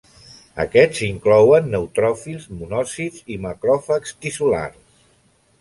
Aquests 0.61 1.01
inclouen 1.07 1.69
neutròfils, 1.75 2.49
monòcits 2.63 3.23
i 3.37 3.41
macròfags 3.47 4.19
tissulars. 4.27 4.83